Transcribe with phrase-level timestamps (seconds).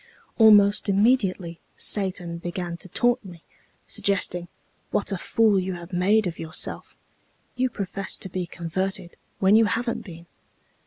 [0.39, 3.43] Almost immediately Satan began to taunt me,
[3.85, 4.47] suggesting,
[4.89, 6.95] 'What a fool you have made of yourself!
[7.55, 10.25] You profess to be converted when you haven't been!'